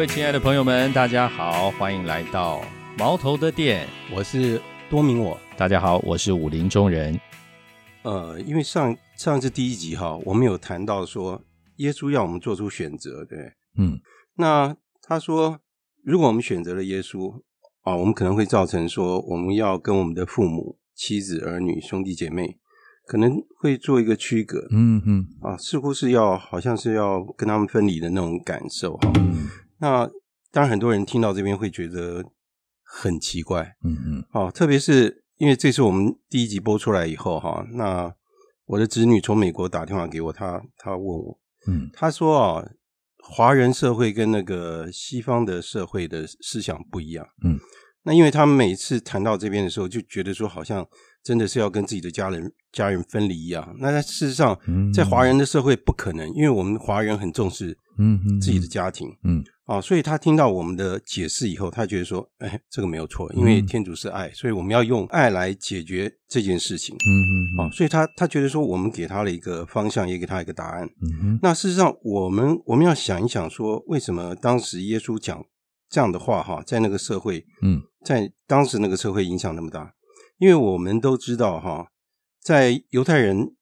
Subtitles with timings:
[0.00, 2.64] 各位亲爱的朋友们，大家好，欢迎来到
[2.96, 3.86] 毛头的店。
[4.10, 4.58] 我是
[4.88, 5.38] 多明我。
[5.58, 7.20] 大家好，我是武林中人。
[8.02, 11.44] 呃，因为上上次第一集哈，我们有谈到说，
[11.76, 13.38] 耶稣要我们做出选择，对，
[13.76, 14.00] 嗯，
[14.36, 15.60] 那他说，
[16.02, 17.34] 如果我们选择了耶稣
[17.82, 22.56] 啊，我们可能会造成说，我们要跟我们的父母、妻子、儿女、兄弟姐妹，
[23.04, 29.12] 可能会做一个区隔，嗯嗯啊，似乎是要好像是要跟他们分离的那种感受哈。
[29.16, 29.46] 嗯
[29.80, 30.06] 那
[30.52, 32.24] 当然，很多人听到这边会觉得
[32.82, 34.24] 很奇怪，嗯嗯。
[34.32, 38.14] 哦，特别是因为这次我们第一集播出来以后哈，那
[38.66, 41.90] 我的侄女从美国打电话给我，她她问我，嗯。
[41.92, 42.64] 她说啊，
[43.22, 47.58] 华人社会跟那个西方的社会的思想不一样，嗯，
[48.04, 50.86] 那因为他们每次谈到这边的时候，就觉得说好像
[51.22, 59.44] 真的是要跟自己的家人家人分离一样，那在事实上嗯，在华人的社会不可能，因为我们华人很重视嗯嗯自己的家庭，嗯。
[59.66, 63.66] 啊，所以他听到我们的解释以后，他觉得说，哎，这个没有错，因为嗯。
[63.66, 66.96] 天主是爱，所以我们要用爱来解决这件事情。
[67.06, 70.90] 嗯嗯啊，所以他他觉得说，我们给他了一个方向，也给他一个答案。
[71.40, 75.44] 那事实上，我们我们要想一想，说为什么当时耶稣讲
[75.90, 79.94] 这样的话，哈，在那个社会，嗯在当时那个社会影响那么大？
[80.38, 81.90] 因为我们都知道，哈，
[82.40, 83.54] 在犹太人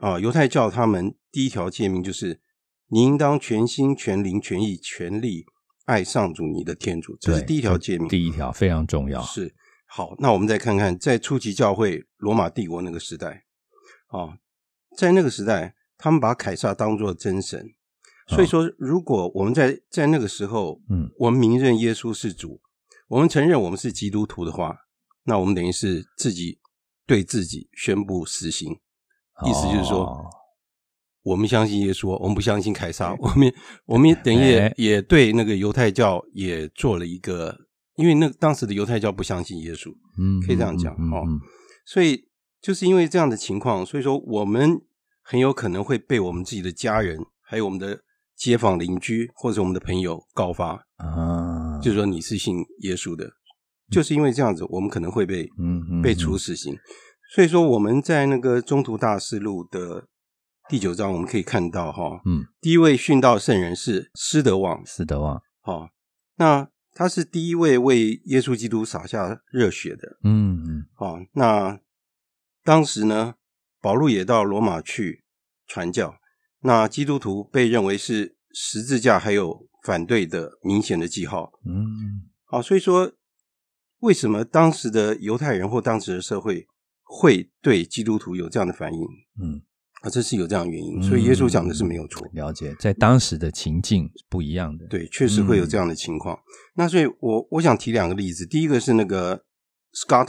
[0.00, 2.40] 啊，犹太教他们第一条诫命就是，
[2.88, 5.44] 你应当全心、全灵、全意、全力
[5.84, 8.08] 爱上主你的天主，这是第一条诫命。
[8.08, 9.22] 第一条非常重要。
[9.22, 9.54] 是
[9.86, 13.44] 好，那我们再看看，在初期教会罗马帝国那个时代，
[14.08, 14.38] 啊，
[14.96, 17.68] 在那个时代，他们把凯撒当作真神，
[18.28, 22.60] 所以说，如果我们在在那个时候，嗯，我们明认耶稣是主，
[23.08, 24.76] 我们承认我们是基督徒的话，
[25.24, 26.58] 那我们等于是自己
[27.06, 28.72] 对自己宣布死刑，
[29.46, 30.24] 意思就是说，哦
[31.22, 33.52] 我们相信耶稣，我们不相信凯撒，我们
[33.84, 37.52] 我们也等于也哎也对那个犹太教也做了一个，
[37.96, 41.24] 因为那当时的犹太教不相信耶稣，嗯可以这样讲哦
[41.84, 42.28] 所以
[42.60, 44.80] 就是因为这样的情况，所以说我们
[45.20, 48.00] 很有可能会被我们自己的家人，还有我们的
[48.36, 53.30] 街坊邻居或者我们的朋友告发，啊，就是说你是信耶稣的，
[53.90, 56.76] 就是因为这样子，我们可能会被嗯嗯被处死刑。
[57.34, 60.06] 所以说我们在那个中途大事录的
[60.68, 65.90] 第九章，我们可以看到哈，嗯，第一位殉道圣人是施德旺，施德旺，哈，
[66.36, 70.86] 那他是第一位为耶稣基督洒下热血的，嗯嗯。
[70.98, 71.80] 哦，那
[72.62, 73.34] 当时呢，
[73.80, 75.24] 保禄也到罗马去
[75.66, 76.16] 传教，
[76.66, 81.52] 那基督徒被认为是十字架还有反对的明显的记号。
[81.64, 83.12] 嗯好，所以说
[84.00, 86.66] 为什么当时的犹太人或当时的社会
[87.02, 89.00] 会对基督徒有这样的反应
[89.42, 89.62] 嗯，
[90.02, 90.10] 啊？
[90.10, 92.26] 这是有这样的原因，所以耶稣讲的是没有错。
[92.32, 96.38] 了解，在当时的情境是不一样的。，对，确实会有这样的情况。
[96.74, 99.44] 那所以我我想提两个例子，第一个是那个
[99.92, 100.28] Scott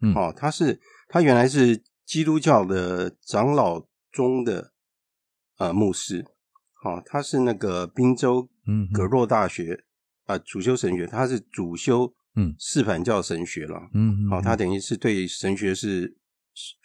[0.00, 4.72] 嗯哦，他是他原来是基督教的长老中的
[5.60, 6.24] 呃牧师，
[6.84, 9.84] 哦，他是那个宾州嗯葛洛大学
[10.24, 12.54] 啊、呃主修神学，他是主修嗯。
[12.58, 16.16] 示反教神学了，嗯，好、他等于是对神学是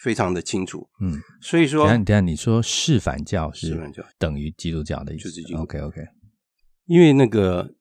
[0.03, 4.03] 非常的清楚，嗯，所以说等下等下，你说示反教是示反教。
[4.19, 5.23] 等于基督教的意思？
[5.25, 6.01] 就是基督 OK OK，
[6.85, 7.73] 因为那个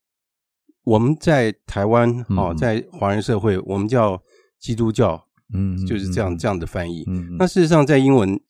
[0.84, 2.56] 我们在台湾哦，嗯。
[2.56, 4.22] 在华人社会，我们叫
[4.60, 7.02] 基督教，嗯，嗯就是这样这样的翻译。
[7.08, 7.36] 嗯嗯。
[7.38, 8.40] 那事实上，在英文，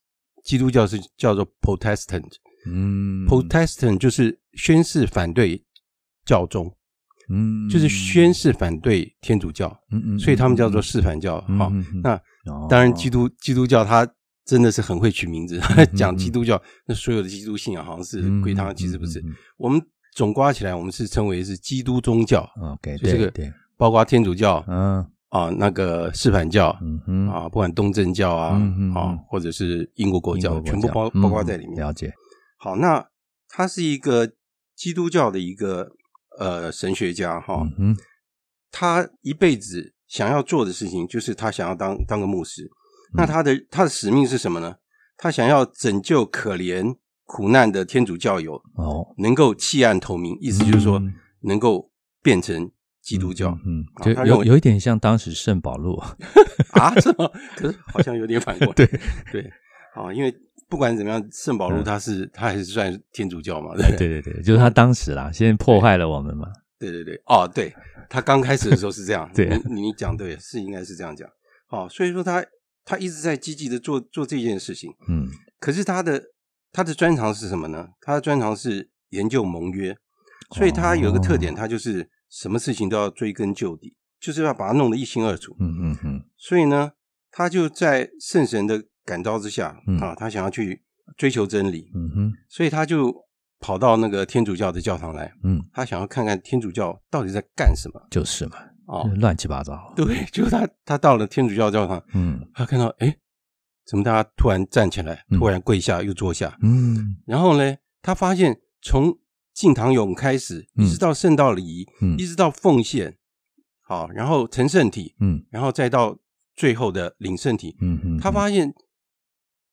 [0.44, 3.98] 基督教是叫做 Protestant，Protestant 嗯。
[3.98, 5.64] 就是宣誓反对
[6.24, 6.72] 教宗，
[7.30, 7.68] 嗯。
[7.68, 11.40] 就是宣誓反对天主教，嗯嗯，所以他们叫做示反教。
[11.58, 11.72] 好，
[12.02, 12.14] 那
[12.46, 12.68] 哦。
[12.70, 14.08] 当然基督基督教它
[14.44, 19.24] 真的是很会取名字，嗯 讲基督教，那所有的基督信仰好像是归他，其实不是。
[19.56, 19.80] 我们
[20.14, 25.04] 总刮起来，我们是称为是基督宗教，嗯 OK，这个对对，包括天主教嗯
[25.34, 31.76] 啊，那个示反教嗯哼啊，不管东正教啊嗯嗯嗯啊，或者是英国国教，全部包包括嗯在里面。
[31.80, 32.12] 了解，
[32.56, 33.04] 好，那
[33.48, 34.30] 他是一个
[34.76, 35.90] 基督教的一个
[36.38, 37.96] 呃神学家哈，嗯
[38.70, 42.62] 他一辈子想要做的事情就是他想要当当个牧师。
[42.62, 42.70] 嗯
[43.16, 44.76] 那他的他的使命是什么呢？
[45.16, 51.90] 他想要拯救可怜苦难的天主教友，哦，能够弃暗投明，意思就是说嗯能够
[52.22, 52.70] 变成
[53.04, 53.56] 基督教。
[53.64, 53.84] 嗯，
[54.26, 55.96] 有有一点像当时圣保禄，
[56.72, 57.30] 啊，是吗？
[57.54, 58.72] 可是好像有点反过来。
[58.72, 58.86] 对。
[59.30, 59.42] 对，
[59.94, 60.34] 啊，因为
[60.68, 61.84] 不管怎么样，圣保禄嗯。
[61.84, 64.08] 他是他还是算天主教嘛，对对？
[64.08, 64.22] 对？
[64.22, 66.48] 对对，就是他当时啦，先破坏了我们嘛，
[66.78, 67.72] 对对对，哦，对
[68.08, 69.46] 他刚开始的时候是这样， 对。
[69.70, 71.28] 你你讲对，是应该是这样讲。
[71.68, 72.44] 哦，所以说他
[72.84, 75.28] 他一直在积极的做做这件事情，嗯，
[75.60, 76.22] 可是他的
[76.72, 77.88] 他的专长是什么呢？
[78.00, 79.96] 他的专长是研究盟约，
[80.56, 85.54] 所以他有一个特哦点，他就是什么事情都要追根究底，就是要把它弄得一清二楚。
[85.60, 86.90] 嗯嗯嗯所以呢，
[87.30, 90.82] 他就在圣神的感召之下嗯啊，他想要去
[91.16, 93.14] 追求真理，嗯哼所以他就
[93.60, 99.08] 跑到那个天主教的教堂来，嗯，他想要看看天主教到底在干什么就是嘛，哦。
[99.20, 99.92] 乱七八糟。
[99.94, 103.16] 对，就他他到了天主教教堂，嗯他看到哎，
[103.86, 109.16] 怎么大家突然站起来，嗯突然跪下又坐下，嗯然后呢，他发现从
[109.54, 112.18] 敬堂咏开始，嗯一直到圣道礼仪，嗯。
[112.18, 113.16] 一直到奉献，
[113.80, 115.44] 好，然后成圣体，嗯。
[115.50, 116.18] 然后再到
[116.56, 118.74] 最后的领圣体，嗯嗯，他发现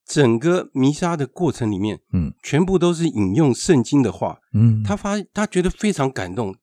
[0.06, 2.32] 整个弥撒的过程里面，嗯。
[2.42, 4.38] 全部都是引用圣经的话。
[4.54, 6.54] 嗯，他发他觉得非常感动，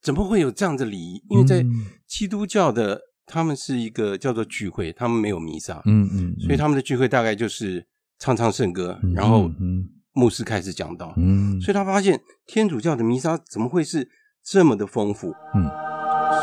[0.00, 1.22] 怎么会有这样的礼仪？
[1.28, 1.86] 因为在嗯。
[2.06, 7.86] 基督教的他们是一个叫做聚会，他们没有弥撒，嗯嗯，所以他们的聚会大概就是
[8.18, 11.12] 唱唱圣歌，嗯然后嗯牧师开始讲道。
[11.16, 14.08] 嗯，所以他发现天主教的弥撒怎么会是
[14.44, 15.34] 这么的丰富？
[15.54, 15.64] 嗯，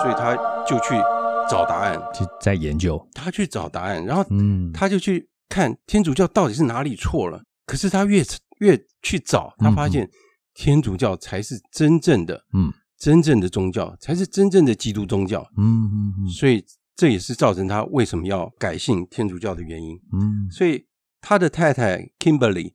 [0.01, 0.35] 所以他
[0.67, 0.95] 就去
[1.49, 3.07] 找答案，就在研究。
[3.13, 7.43] 他去找答案，然后嗯，他就去看天主教到底是哪里错了。
[7.65, 8.23] 可是他越
[8.59, 10.09] 越去找，他发现
[10.53, 15.41] 天主教才是真正的，嗯，真正的宗教，才是真正的基督宗教。
[15.57, 16.65] 嗯嗯嗯所以
[16.95, 19.95] 这也是造成他为什么要改信天主教的原因。
[20.13, 20.85] 嗯所以
[21.21, 22.73] 他的太太 Kimberly，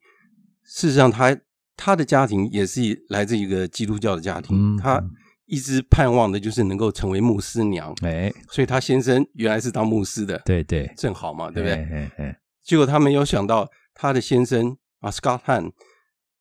[0.65, 1.37] 事实上他
[1.77, 5.03] 他的家庭也是来自一个基督教的家庭，嗯他
[5.47, 11.75] 一直盼望的就是能够成为牧师娘，哎，所以他先生原来是当牧师的，对对，正好嘛，对不对？
[11.75, 15.73] 哎哎，结果他没有想到他的先生啊 Scott Han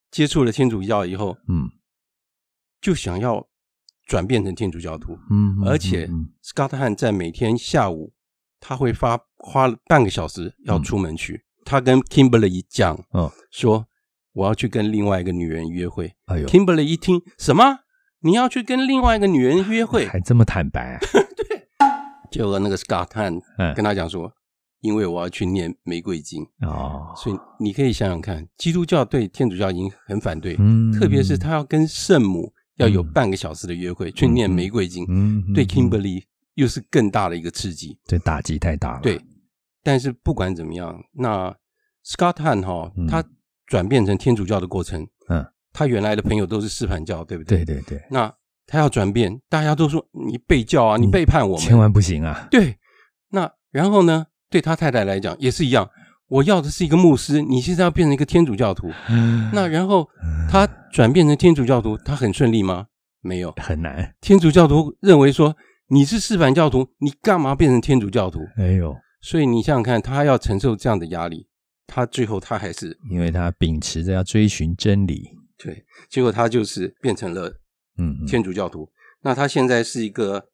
[0.10, 1.70] 接触了天主教以后，嗯。
[2.82, 3.48] 就想要
[4.06, 8.14] 转变成天主教徒，嗯，而且嗯 Scott Han 在每天下午
[8.60, 13.88] 他会发花半个小时要出门去，他跟 Kimberly 讲哦，说
[14.34, 16.14] 我要去跟另外一个女人约会。
[16.26, 17.80] 哎呦，Kimberly 一听什么？
[18.22, 20.08] 你要去跟另外一个女人约会？
[20.08, 21.00] 还这么坦白啊？
[22.32, 24.32] 结果那个 Scott 嗯跟他讲说，
[24.82, 36.24] 因为我要去念玫瑰经，哦，所以你可以想想看，基督教对天主教已经很反对，嗯特别是他要跟圣母要有半个小时的约会，去念玫瑰经，嗯，对嗯 Kimberly
[36.56, 38.00] 又是更大的一个刺激。
[38.06, 39.02] 这打击太大了。
[39.02, 39.22] 对，
[39.84, 41.56] 但是不管怎么样，那
[42.06, 43.24] Scott Han 哈、嗯他
[43.74, 47.66] 转变成天主教的过程，嗯，他原来的朋友都是示范教，对不对？
[47.66, 48.32] 对对对，那
[48.68, 52.48] 他要转变，大家都说你背教啊，你背叛我们，千万不行啊！
[52.52, 52.78] 对。
[53.32, 55.90] 那然后呢，对他太太来讲也是一样，
[56.28, 58.92] 我要的是一个牧师，你现在要变成一个天主教徒。
[59.10, 60.08] 嗯那然后
[60.48, 62.86] 他转变成天主教徒，他很顺利吗？
[63.24, 63.52] 没有。
[63.58, 64.14] 很难。
[64.22, 68.42] 天主教徒认为说你是示范教徒，你干嘛变成天主教徒？
[68.58, 71.48] 哎呦，所以你想想看，他要承受这样的压力，
[71.88, 77.50] 他最后他还是因为他秉持着要追寻真理，对，结果他就是变成了
[77.98, 78.90] 嗯，嗯天主教徒。
[79.22, 80.50] 那他现在是一个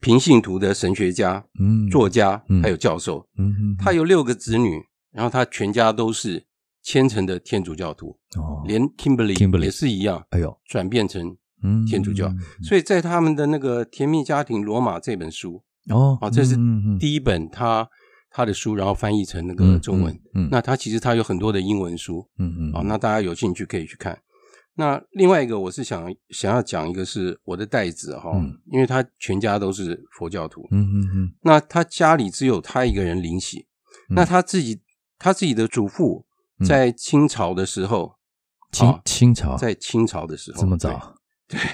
[0.00, 3.26] 平信徒的神学家、嗯作家嗯，还有教授。
[3.36, 6.46] 嗯嗯，他有六个子女，然后他全家都是
[6.82, 12.26] 虔诚的天主教徒，哦，连 Kimberly 也是一样，哎呦，转变成嗯，天主教。
[12.28, 16.56] 嗯所以在他们的那个《甜蜜家庭罗马》这本书哦，啊，这是
[16.98, 17.86] 第一本他
[18.30, 20.14] 他的书，然后翻译成那个嗯中文。
[20.34, 24.18] 嗯，嗯那他其实他有很多的英文书嗯嗯，啊，那大家有兴趣可以去看。
[24.74, 33.66] 那另外一个，我是想想要讲一个是我的袋子哈，嗯因为他全家都是佛教徒，嗯嗯嗯那他家里只有他一个人灵洗，
[34.08, 34.80] 嗯那他自己
[35.18, 36.24] 他自己的祖父
[36.60, 38.14] 嗯在清朝的时候，
[38.70, 41.16] 清啊清朝在清朝的时候这么早，
[41.48, 41.70] 对，对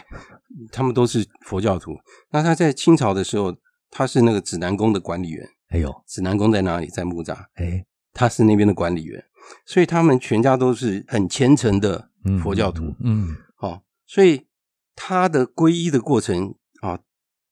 [0.73, 1.93] 他们都是佛教徒。
[2.31, 3.55] 那他在清朝的时候，
[3.91, 5.47] 他是那个指南宫的管理员。
[5.69, 6.87] 哎呦，指南宫在哪里？
[6.87, 9.25] 在木栅，哎，他是那边的管理员，
[9.65, 12.95] 所以他们全家都是很虔诚的嗯佛教徒。
[13.01, 14.47] 嗯哦，所以
[14.95, 17.01] 他的皈依的过程啊，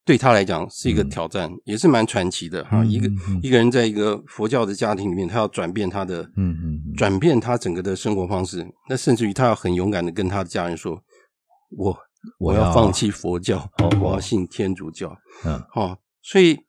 [0.05, 1.09] 对他来讲是一个嗯。
[1.09, 3.11] 挑战，也是蛮传奇的哈、嗯一个
[3.43, 6.95] 一个人在一个佛教的家庭里面，他要转变他的嗯嗯嗯。
[6.95, 11.03] 转变他整个的生活方式，那甚至于他要很勇敢的跟他的家人说
[11.77, 11.99] ：“我
[12.39, 13.91] 我要放弃佛教，哦。
[14.01, 15.17] 我要信天主教。
[15.45, 16.61] 嗯”哦，所以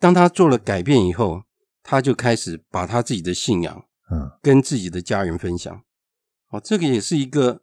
[0.00, 1.44] 当他做了改变以后，
[1.84, 4.32] 他就开始把他自己的信仰嗯。
[4.42, 5.82] 跟自己的家人分享。
[6.48, 7.62] 哦，这个也是一个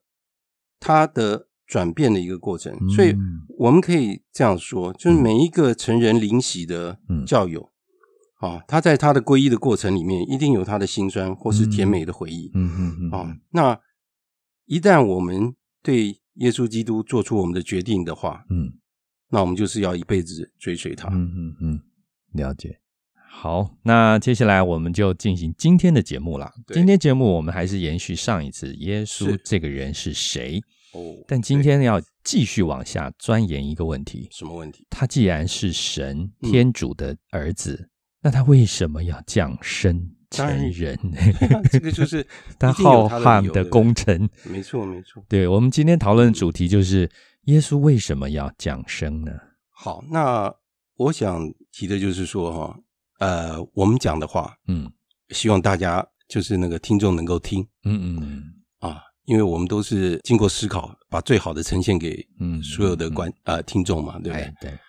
[0.79, 3.13] 他的转变的一个过程，嗯所以
[3.57, 7.25] 我们可以这样说，就是每一个成人灵洗的嗯。
[7.25, 7.71] 教友，
[8.39, 12.51] 啊、他在他的皈依的过程里面，一定有他的辛酸或是甜美的回忆。
[12.53, 12.71] 嗯。
[12.77, 12.97] 嗯。
[13.01, 13.11] 嗯。
[13.11, 13.79] 啊、那
[14.65, 18.71] 一旦我们对耶稣基督做出我们的决定的话，嗯。
[19.29, 21.09] 那我们就是要一辈子追随他。
[21.09, 21.31] 嗯。
[21.35, 21.55] 嗯。
[21.61, 21.81] 嗯，
[22.33, 22.79] 了解。
[23.29, 26.51] 好，那接下来我们就进行今天的节目了。
[26.73, 30.59] 今天节目我们还是延续上一次，耶稣这个人是谁？
[30.93, 34.87] 哦，但今天要继续往下钻研一个问题：什么问题？
[34.89, 37.89] 他既然是神嗯天主的儿子，
[38.21, 40.97] 那他为什么要降生成人？
[41.69, 42.25] 这个就是
[42.57, 44.27] 他浩瀚的工程。
[44.45, 45.23] 没错没错。
[45.29, 47.07] 对我们今天讨论的主题就是
[47.43, 49.31] 耶稣为什么要降生呢？
[49.69, 50.51] 好，那
[50.95, 51.39] 我想
[51.77, 52.79] 提的就是说哈，
[53.19, 54.91] 呃，我们讲的话，嗯。
[55.29, 58.43] 希望大家就是那个听众能够听嗯嗯
[58.79, 64.55] 啊，因为我们都是经过思考，把最好的呈现给嗯，所有的观呃听众嘛，对不对哎？
[64.61, 64.79] 对，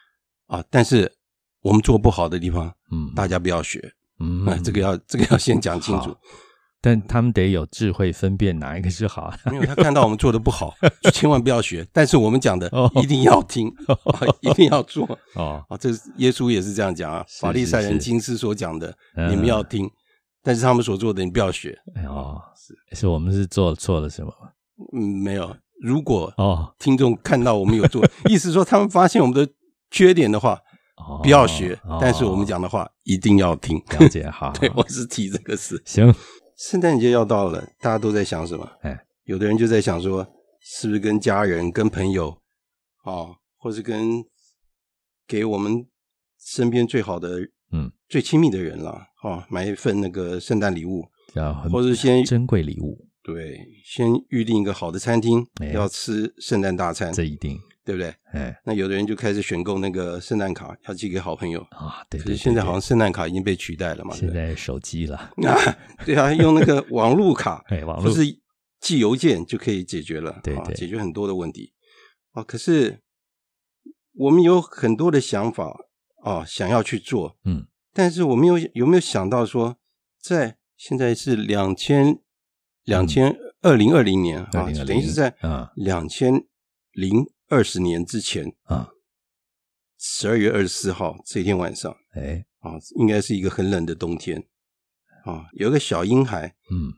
[0.46, 1.12] 啊，但是
[1.60, 4.46] 我们做不好的地方，嗯，大家不要学嗯。
[4.46, 6.20] 啊， 这个要这个要先讲清楚好。
[6.80, 9.34] 但他们得有智慧分辨哪一个是好。
[9.46, 11.86] 没有他看到我们做的不好， 就千万不要学。
[11.92, 15.04] 但是我们讲的哦一定要听，啊 一定要做
[15.34, 15.76] 哦，啊！
[15.76, 19.90] 这是耶稣也是这样讲啊，法利赛人、是经师所讲的，嗯你们要听，
[20.42, 21.76] 但是他们所做的你不要学。
[22.06, 24.32] 哦，是是我们是做错了什么？
[24.92, 25.56] 嗯，没有。
[25.82, 29.52] 如果哦听众看到我们有做，意思说他们发现我们的
[29.90, 30.58] 缺点的话，
[30.96, 31.98] 哦，不要学哦。
[32.00, 33.76] 但是我们讲的话一定要听。
[33.98, 35.80] 了解好，对，我是提这个事。
[35.84, 36.12] 行，
[36.58, 38.68] 圣诞节要到了，大家都在想什么？
[38.82, 40.26] 哎，有的人就在想说，
[40.60, 42.36] 是不是跟家人、跟朋友，
[43.04, 44.24] 哦，或是跟
[45.24, 45.86] 给我们
[46.44, 47.38] 身边最好的、
[47.70, 51.08] 嗯，最亲密的人了，哦，买一份那个圣诞礼物，
[51.70, 55.68] 或是先珍贵礼物，对，先预定一个好的餐厅，哎。
[55.68, 57.56] 要吃圣诞大餐，这一定，
[57.88, 58.14] 对不对？
[58.34, 61.58] 哎那有的人就开始选购那个圣诞卡，要寄给好朋友。
[61.70, 64.14] 啊，对可对，对是现在好像圣诞卡已经被取代了嘛？
[64.14, 65.16] 现在手机了，
[65.48, 65.56] 啊，
[66.04, 68.20] 对啊，用那个 网路卡，哎，网络或是
[68.78, 71.72] 寄邮件就可以解决了，啊对对解决很多的问题
[72.32, 72.42] 啊。
[72.42, 73.00] 可是
[74.12, 75.74] 我们有很多的想法
[76.22, 79.78] 啊，想要去做，嗯，但是我们有有没有想到说，
[80.20, 82.18] 在现在是两千
[82.84, 86.44] 两千二零二零年啊，等于是在啊两千
[86.92, 88.90] 零二十年之前啊，
[89.98, 94.46] 十二月二十四号这天晚上哎，啊，应该是一个很冷的冬天
[95.24, 96.92] 啊，有个小婴孩嗯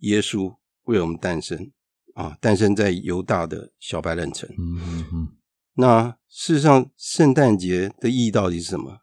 [0.00, 1.72] 耶稣为我们诞生
[2.14, 4.48] 啊，诞生在犹大的小白冷城。
[4.58, 5.28] 嗯嗯嗯，
[5.74, 9.00] 那事实上，圣诞节的意义到底是什么？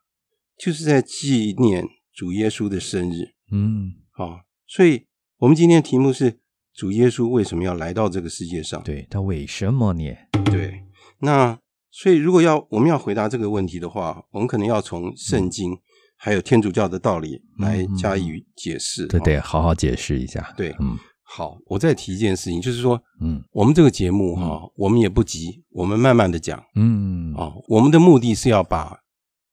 [0.58, 4.46] 就是在纪念主耶稣的生日嗯，啊。
[4.68, 5.08] 所以，
[5.38, 6.40] 我们今天的题目是
[6.74, 8.82] 主耶稣为什么要来到这个世界上？
[8.84, 10.04] 对他为什么呢？
[10.46, 10.83] 对，
[11.24, 11.58] 那
[11.89, 15.72] 所以如果要我们要回答这个问题的话，我们可能要从圣经
[16.18, 19.03] 还有天主教的道理来加以解释。
[19.06, 20.53] 啊这得好好解释一下。
[20.58, 29.00] 对嗯好，我再提一件事情，就是说，嗯我们这个节目哈、我们也不急，我们慢慢的讲嗯啊、我们的目的是要把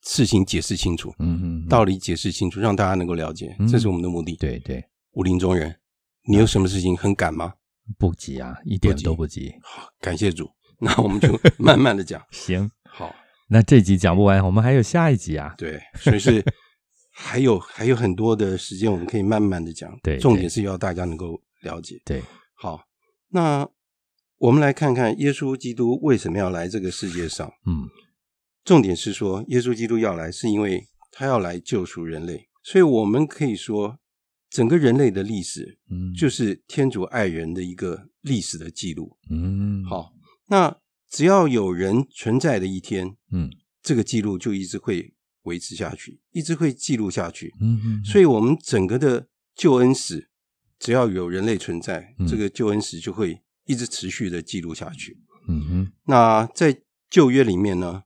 [0.03, 4.35] 事情解释清楚，嗯嗯，道理解释清楚，让大家能够了解，嗯这是我们的目的。
[4.37, 5.75] 对对，武林中人，
[6.29, 7.55] 你有什么事情很赶吗？
[7.99, 9.55] 不急啊，一点都不急。
[9.63, 10.51] 好，感谢主，
[10.83, 12.23] 那我们就慢慢的讲。
[12.33, 13.15] 行，好，
[13.49, 15.55] 那这集讲不完，我们还有下一集啊。
[15.59, 16.45] 对，所以是
[17.13, 19.91] 还有 还有很多的时间，我们可以慢慢的讲。
[20.03, 22.01] 对对重点是要大家能够了解。
[22.05, 22.23] 对，
[22.55, 22.83] 好，
[23.29, 23.69] 那
[24.39, 27.47] 我们来看看耶稣基督为什么要来这个世界上。
[27.67, 27.89] 嗯
[28.63, 32.47] 重点是说，耶稣基督要来，是因为他要来救赎人类。
[32.63, 33.99] 所以，我们可以说，
[34.51, 39.17] 整个人类的历史嗯，就是天主爱人的一个历史的记录。
[39.31, 40.13] 嗯好，
[40.51, 40.77] 那
[41.09, 43.51] 只要有人存在的一天，嗯
[43.83, 45.15] 这个记录就一直会
[45.45, 47.55] 维持下去，一直会记录下去。
[47.61, 50.29] 嗯嗯，所以，我们整个的救恩史，
[50.79, 55.19] 只要有人类存在，嗯这个救恩史就会一直持续的记录下去。
[55.49, 58.03] 嗯哼那在旧约里面呢，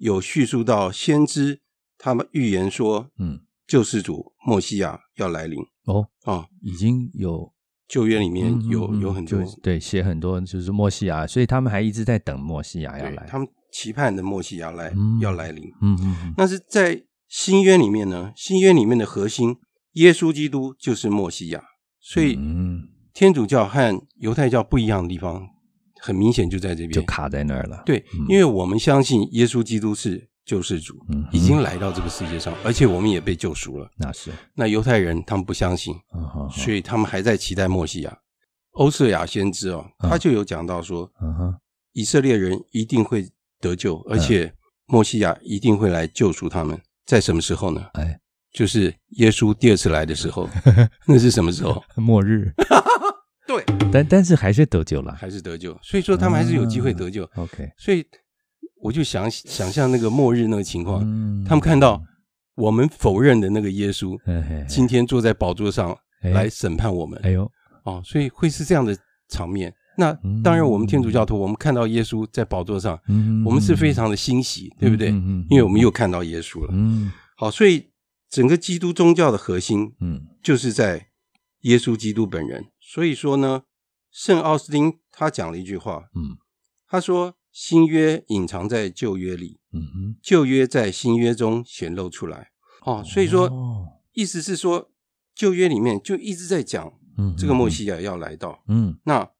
[0.00, 1.60] 有叙述到先知
[1.96, 6.48] 他们预言说，嗯救世主墨西亚要来临哦，啊。
[6.60, 7.53] 已经有
[7.88, 13.26] 旧约里面嗯有嗯有很多，对写很多就是墨西亚，所以他们还一直在等墨西亚要来。
[13.28, 15.64] 他们期盼的墨西亚来嗯要来临。
[15.82, 19.56] 嗯嗯嗯但是在新约里面呢，新约里面的核心，
[19.94, 21.62] 耶稣基督就是墨西亚，
[22.00, 25.42] 所以嗯，天主教和犹太教不一样的地方，
[26.00, 26.92] 很明显就在这边。
[26.92, 27.82] 就卡在那儿了。
[27.84, 33.90] 对，嗯因为我们相信耶稣基督是救世主，嗯已经来到这个世界上，而且我们也被救赎了。
[33.96, 35.94] 那是，那犹太人他们不相信，
[36.50, 38.18] 所以他们还在期待墨西亚。
[38.72, 41.10] 欧瑟亚先知哦，嗯他就有讲到说，
[41.92, 44.52] 以色列人一定会得救，而且
[44.86, 46.80] 墨西亚一定会来救赎他们。
[47.06, 47.86] 在什么时候呢？
[47.94, 48.18] 哎，
[48.52, 50.48] 就是耶稣第二次来的时候。
[51.06, 51.82] 那是什么时候？
[51.96, 52.52] 末日，
[53.46, 55.14] 对，但但是还是得救了。
[55.14, 55.78] 还是得救。
[55.82, 57.28] 所以说他们还是有机会得救。
[57.36, 58.04] OK，所以
[58.84, 62.02] 我就想想象那个末日那个情况，嗯他们看到
[62.54, 67.18] 我们否认的那个耶稣，嘿嘿嘿今天坐在宝座上哎来审判我们。
[67.22, 67.50] 哎呦，
[67.84, 68.94] 哦，所以会是这样的
[69.30, 69.72] 场面。
[69.96, 70.12] 那
[70.42, 75.08] 当然，我们天主教徒，我们看到耶稣在宝座上，嗯我们是非常的欣喜，对不对？
[75.08, 76.68] 嗯嗯嗯因为我们又看到耶稣了。
[76.72, 77.90] 嗯好，所以
[78.28, 81.06] 整个基督宗教的核心嗯就是在
[81.62, 82.66] 耶稣基督本人。
[82.82, 83.62] 所以说呢，
[84.12, 86.36] 圣奥斯丁他讲了一句话，嗯
[86.86, 92.50] 他说：“新约隐藏在旧约里，嗯哼，旧约在新约中显露出来。”
[92.84, 94.90] 哦，所以说，哦意思是说，
[95.34, 98.64] 旧约里面就一直在讲嗯这个墨西亚要来到。
[98.66, 99.30] 嗯那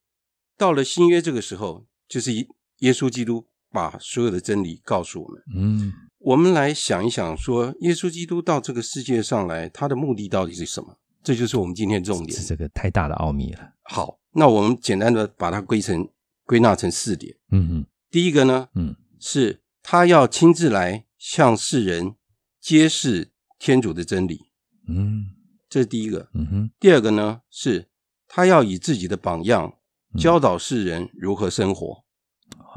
[0.57, 2.33] 到了新约这个时候，就是
[2.79, 5.43] 耶稣基督把所有的真理告诉我们。
[5.55, 10.97] 嗯我们来想一想说耶稣基督到这个世界上来，他的目的到底是什么？
[11.23, 12.47] 这就是我们今天重点是。
[12.47, 13.73] 这个太大的奥秘了。
[13.83, 16.09] 好，那我们简单的把它归成
[16.47, 17.35] 归纳成四点。
[17.51, 18.95] 嗯嗯第一个呢，嗯。
[19.19, 22.15] 是他要亲自来向世人
[22.61, 24.53] 揭示天主的真理，
[24.87, 25.35] 嗯。
[25.69, 26.29] 这是第一个。
[26.33, 26.71] 嗯哼。
[26.79, 27.89] 第二个呢，是
[28.29, 29.79] 他要以自己的榜样
[30.15, 30.21] 嗯。
[30.21, 32.05] 教导世人如何生活。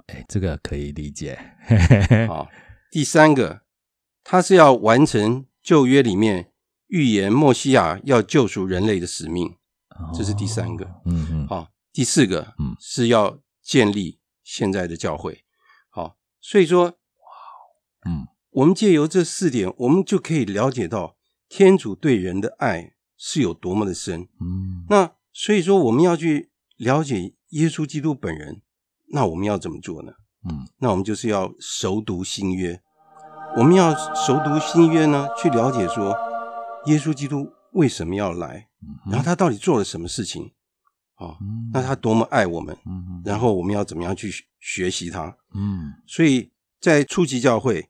[0.08, 1.38] 哎，这个可以理解。
[1.68, 2.48] 嘿嘿嘿啊，
[2.90, 3.62] 第三个，
[4.24, 6.52] 他是要完成旧约里面
[6.88, 9.56] 预言墨西亚要救赎人类的使命。
[10.16, 10.86] 这是第三个。
[10.86, 11.02] 哦。
[11.06, 12.76] 嗯嗯好，第四个，嗯。
[12.80, 15.44] 是要建立现在的教会。
[15.90, 16.98] 好，所以说，
[18.06, 21.18] 嗯我们借由这四点，我们就可以了解到
[21.50, 24.22] 天主对人的爱是有多么的深。
[24.40, 28.62] 嗯那所以说，我们要去了解耶稣基督本人，
[29.12, 30.14] 那我们要怎么做呢？
[30.50, 32.82] 嗯那我们就是要熟读新约。
[33.58, 36.16] 我们要熟读新约呢，去了解说
[36.86, 40.54] 耶稣基督为什么要来，嗯然后他到底做了什么事情
[41.18, 41.38] 啊？
[41.42, 45.36] 嗯那他多么爱我们，嗯然后我们要怎么样去学学习他？
[45.54, 47.90] 嗯所以在初级教会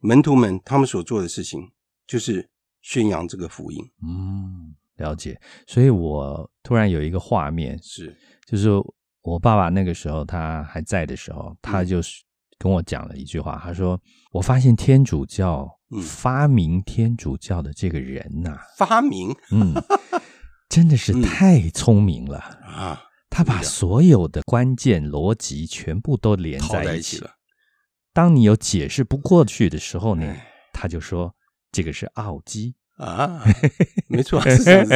[0.00, 1.70] 门徒们他们所做的事情，
[2.06, 2.48] 就是
[2.82, 3.82] 宣扬这个福音。
[4.02, 5.40] 嗯了解。
[5.66, 8.70] 所以我突然有一个画面，是，就是
[9.22, 12.22] 我爸爸那个时候他还在的时候，他嗯就是
[12.58, 14.00] 跟我讲了一句话，他说
[14.32, 19.74] ：“我发现天主教嗯发明天主教的这个人呐、发明嗯，
[20.76, 22.38] 真的是嗯太聪明了。
[22.38, 27.18] 啊，他把所有的关键逻辑全部都连在在一起。
[27.20, 27.30] 了。
[28.12, 31.34] 当你有解释不过去的时候呢哎，他就说
[31.72, 32.74] 这个是奥基。
[32.98, 33.42] 啊，
[34.06, 34.38] 没错。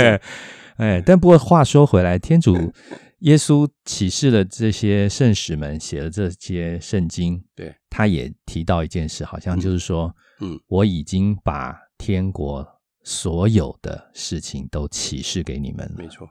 [0.76, 2.54] 哎，但不过话说回来，天主
[3.20, 12.66] 耶稣启示了这些圣使们，写了这些圣经，对，他也提到一件事，好像就是说，嗯，我已经把天国
[13.02, 15.94] 所有的事情都启示给你们了。
[15.96, 16.28] 没错，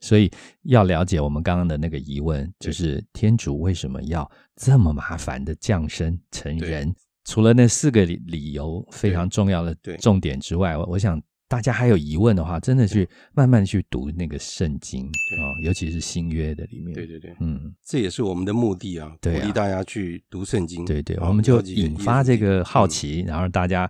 [0.00, 0.30] 所以
[0.62, 6.94] 要了解我们刚刚的那个疑问，就是天主为什么要这么麻烦的降生成人？
[7.24, 16.94] 除了那四个理理由非常重要的重点之外，我我想大家还有疑问的话，真的去慢慢去读那个圣经啊哦，尤其是新约的里面。
[16.94, 20.82] 对对对，嗯，这也是我们的目的啊，鼓励大家去读圣经。
[20.86, 23.88] 对对，我们就引发这个好嗯奇，然后大家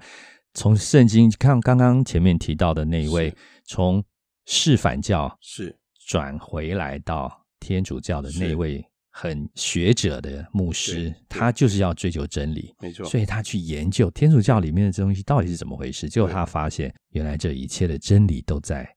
[0.55, 3.35] 从圣经看刚刚前面提到的那一位，
[3.65, 4.05] 从
[4.47, 16.09] 是反教是转回来到天主教的那是位很学者的牧师，他就是要追求真理，没错，所以他去研究天主教里面的这东西到底是怎么回事。
[16.09, 18.89] 结果他发现，原来这一切的真理都在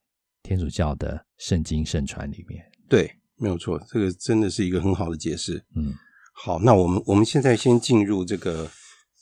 [0.42, 2.64] 天主教的圣经圣传里面。
[2.88, 5.64] 对，没有错，这个真的是一个很好的解释。
[5.76, 5.92] 嗯
[6.36, 8.68] 好，那我们我们现在先进入这个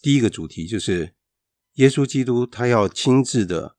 [0.01, 1.12] 第一个主题，就是
[1.74, 3.76] 耶稣基督他要亲自的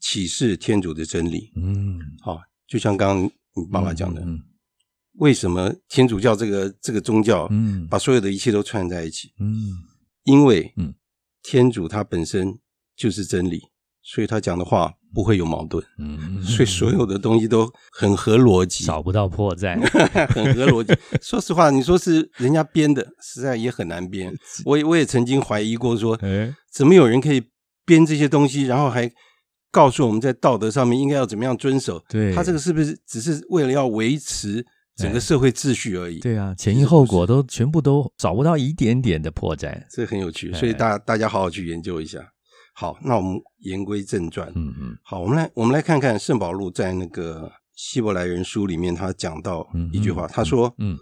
[0.00, 1.52] 启示天主的真理。
[1.56, 4.42] 嗯，好，就像刚刚你爸爸讲的，嗯。
[5.16, 7.86] 为什么天主教这个这个宗教嗯。
[7.86, 9.32] 把所有的一切都串在一起？
[9.38, 9.54] 嗯。
[10.24, 10.94] 因为嗯。
[11.42, 12.58] 天主他本身
[12.96, 13.62] 就是真理，
[14.02, 19.78] 所以他讲的话不会有矛盾，嗯，所以所有的东西都很合逻辑，找不到破绽。
[20.34, 20.92] 很合逻辑。
[21.20, 24.34] 说实话，你说是人家编的，实在也很难编。
[24.66, 27.42] 我也我也曾经怀疑过说，哎，怎么有人可以
[27.84, 29.10] 编这些东西，然后还
[29.70, 32.02] 告诉我们在道德上面应该要怎么样遵守？
[32.08, 34.64] 对他这个是不是只是为了要维持
[34.96, 36.18] 整个社会秩序而已？
[36.18, 39.80] 对啊，前因后果都全部都找不到一点点的破绽。
[39.90, 42.18] 这很有趣，哎所以大大家好好去研究一下。
[42.72, 44.50] 好，那我们言归正传。
[44.54, 50.96] 嗯嗯好，我们来我们来看看圣保禄在那个希伯来人书里面，他讲到嗯一句话，他说：“嗯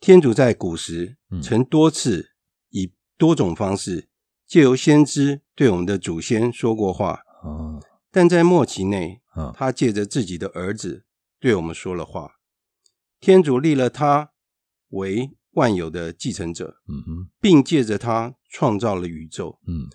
[0.00, 2.30] 天主在古时嗯曾多次
[2.70, 4.08] 以多种方式
[4.46, 7.80] 借由先知对我们的祖先说过话，哦
[8.10, 11.04] 但在末期内，嗯他借着自己的儿子
[11.40, 12.32] 对我们说了话。
[13.20, 14.30] 天主立了他
[14.90, 19.58] 为万有的继承者，嗯哼并借着他创造了宇宙。
[19.66, 19.88] 嗯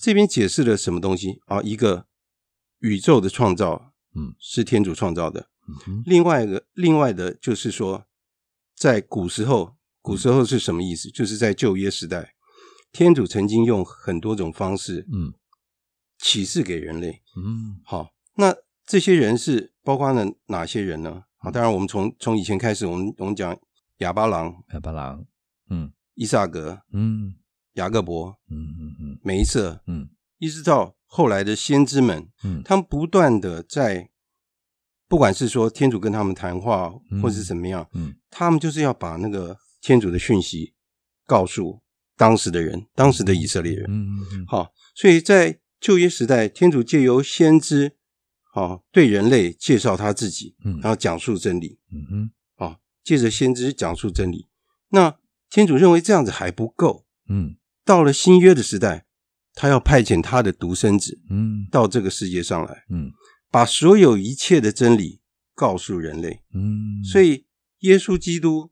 [0.00, 1.60] 这边解释了什么东西啊？
[1.62, 2.06] 一个
[2.78, 5.50] 宇宙的创造，嗯是天主创造的。
[5.86, 8.06] 嗯另外一个，另外的就是说，
[8.74, 11.10] 在古时候，古时候是什么意思？
[11.10, 12.34] 就是在旧约时代，
[12.90, 15.34] 天主曾经用很多种方式，嗯
[16.18, 17.22] 启示给人类。
[17.36, 21.24] 嗯好，那这些人是包括了哪些人呢？
[21.38, 23.56] 啊，当然我们从从以前开始，我们我们讲
[23.98, 25.24] 亚巴郎、亚巴郎，
[25.68, 27.34] 嗯伊萨格、嗯
[27.74, 29.18] 雅各伯、嗯嗯嗯。
[29.22, 30.08] 梅瑟，嗯。
[30.38, 32.62] 一直到后来的先知们，嗯。
[32.64, 34.10] 他们不断的在，
[35.08, 37.20] 不管是说天主跟他们谈话，嗯。
[37.20, 38.14] 或是怎么样，嗯。
[38.30, 40.74] 他们就是要把那个天主的讯息
[41.26, 41.82] 告诉
[42.16, 43.84] 当时的人，当时的以色列人。
[43.88, 44.46] 嗯嗯嗯。
[44.46, 47.96] 好，所以在旧约时代，天主借由先知，
[48.52, 50.80] 好对人类介绍他自己，嗯。
[50.80, 52.30] 然后讲述真理，嗯哼。
[52.64, 54.48] 啊，借着先知讲述真理。
[54.90, 57.56] 那天主认为这样子还不够，嗯
[57.90, 59.04] 到了新约的时代，
[59.52, 63.10] 他要派遣他的独生子嗯到这个世界上来，嗯
[63.50, 65.20] 把所有一切的真理
[65.56, 66.44] 告诉人类。
[66.54, 67.46] 嗯，所以，
[67.80, 68.70] 耶稣基督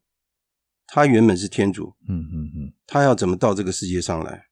[0.86, 4.44] 他原本是天主，嗯嗯嗯他要怎么到这个世界上来？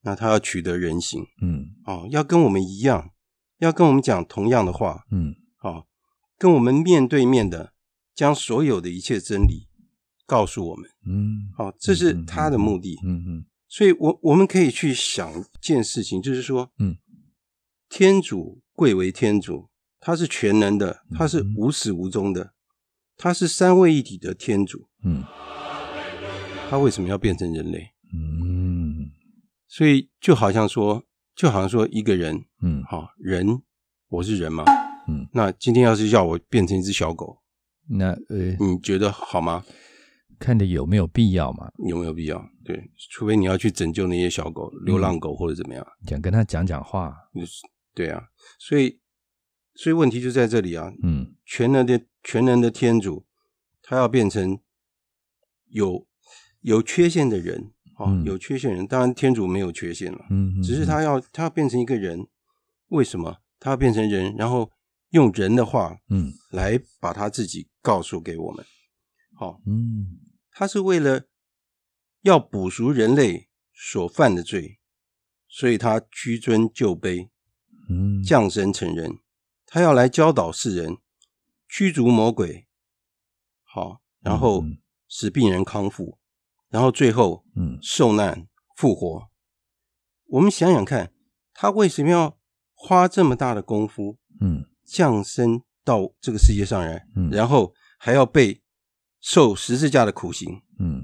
[0.00, 3.10] 那他要取得人形嗯哦，要跟我们一样，
[3.60, 5.86] 要跟我们讲同样的话嗯哦，
[6.36, 7.72] 跟我们面对面的
[8.16, 9.68] 将所有的一切真理
[10.26, 10.90] 告诉我们。
[11.06, 12.98] 嗯哦，这是他的目的。
[13.04, 16.98] 嗯嗯所以我我们可以去想一件事情，就是说，嗯，
[17.88, 22.52] 天主贵为天主，他是全能的，嗯他是无始无终的，
[23.16, 25.24] 他是三位一体的天主，嗯。
[26.68, 27.88] 他为什么要变成人类？
[28.12, 29.10] 嗯？
[29.68, 31.02] 所以就好像说，
[31.34, 32.84] 就好像说一个人，嗯。
[32.84, 33.62] 好、人，
[34.08, 34.64] 我是人嘛，
[35.08, 37.38] 嗯，那今天要是要我变成一只小狗，
[37.88, 39.64] 那呃，你觉得好吗？
[40.42, 41.70] 看的有没有必要嘛？
[41.86, 42.44] 有没有必要？
[42.64, 45.86] 对，除非你要去拯救那些小狗、流浪狗或者怎么样。
[46.06, 47.16] 想跟他讲讲话，
[47.94, 48.24] 对啊，
[48.58, 49.00] 所以
[49.74, 51.34] 所以问题就在这里啊，嗯。
[51.44, 53.26] 全能的全能的天主，
[53.82, 54.58] 他要变成
[55.68, 56.06] 有
[56.60, 58.24] 有缺陷的人哦，嗯。
[58.24, 61.20] 有缺陷人，当然天主没有缺陷了，嗯，只是他要。
[61.32, 62.26] 他要变成一个人，
[62.88, 63.38] 为什么？
[63.60, 64.70] 他要变成人，然后
[65.10, 66.32] 用人的话嗯。
[66.50, 68.64] 来把他自己告诉给我们，
[69.34, 70.18] 好、嗯
[70.52, 71.24] 他是为了
[72.20, 74.78] 要补赎人类所犯的罪，
[75.48, 77.30] 所以他屈尊就卑，
[77.88, 79.18] 嗯降生成人，
[79.66, 80.98] 他要来教导世人，
[81.68, 82.68] 驱逐魔鬼，
[83.64, 86.18] 好，然后嗯使病人康复，
[86.68, 87.78] 然后最后嗯。
[87.82, 89.30] 受难复活。
[90.26, 91.12] 我们想想看，
[91.52, 92.38] 他为什么要
[92.72, 94.64] 花这么大的功夫嗯。
[94.84, 97.30] 降生到这个世界上来，嗯。
[97.30, 98.61] 然后还要被
[99.22, 100.60] 受十字架的苦刑？
[100.78, 101.02] 嗯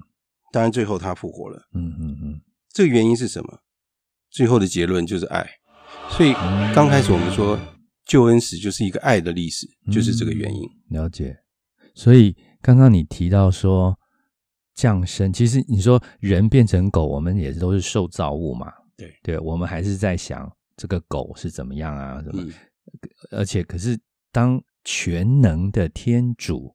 [0.52, 1.68] 当然，最后他复活了。
[1.72, 3.60] 嗯嗯嗯这个原因是什么？
[4.30, 5.48] 最后的结论就是爱。
[6.10, 6.32] 所以
[6.74, 7.58] 刚开始我们说
[8.04, 10.68] 救恩史就是一个爱的历史，就是这个原因。
[10.90, 11.36] 了解。
[11.94, 13.98] 所以刚刚你提到说
[14.74, 18.72] 降生，其实你说人变成狗，我们也都是受造物嘛。
[18.96, 22.22] 对对，我们还是在想这个狗是怎么样啊？
[22.22, 22.42] 什么？
[22.42, 22.52] 嗯
[23.30, 24.00] 而且，可是
[24.32, 26.74] 当全能的天主，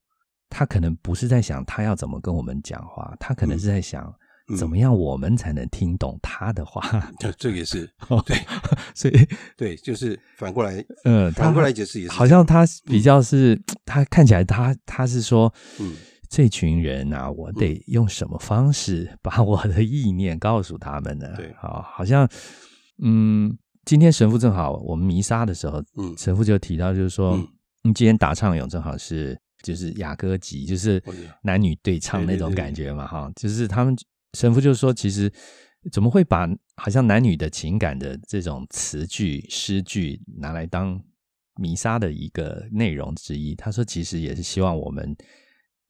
[0.54, 4.06] 他可能不是在想他要怎么跟我们讲话，他可能是在想
[4.50, 4.56] 嗯。
[4.56, 6.82] 怎么样我们才能听懂他的话。
[7.18, 7.90] 这这个也是
[8.26, 8.38] 对
[8.94, 15.96] 所以，对，就是反过来，嗯，反过来解释也是好像他比较是，他看起来他他是说，嗯
[16.30, 21.28] 这群人啊，我得用什么方式把 我的意念告诉他们呢？
[21.38, 21.54] 对。
[21.60, 22.28] 好，好像，
[23.04, 26.14] 嗯，今天神父正好我们弥撒的时候，嗯。
[26.18, 27.48] 神父就提到，就是说，嗯。
[27.86, 31.02] 嗯，今天打唱咏正好是就是雅歌集，就是
[31.42, 33.98] 男女对唱那种感觉嘛，哈，就是他们
[34.38, 35.32] 神父就说，其实
[35.92, 41.02] 怎么会把好像男女的情感的这种词句、诗句拿来当
[41.56, 43.56] 弥撒的一个内容之一？
[43.56, 45.16] 他说，其实也是希望我们。